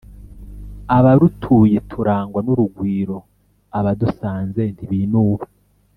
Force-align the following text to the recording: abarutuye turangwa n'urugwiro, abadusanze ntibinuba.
abarutuye 0.97 1.77
turangwa 1.91 2.39
n'urugwiro, 2.45 3.17
abadusanze 3.77 4.61
ntibinuba. 4.75 5.45